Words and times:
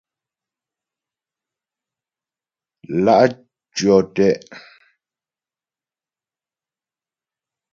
Lá' 3.03 3.29
tyɔ́ 3.75 3.99
te'. 4.15 4.29